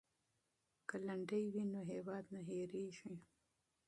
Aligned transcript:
که 0.87 0.95
لنډۍ 1.07 1.45
وي 1.53 1.63
نو 1.73 1.79
هیواد 1.91 2.23
نه 2.33 2.41
هیریږي. 2.49 3.13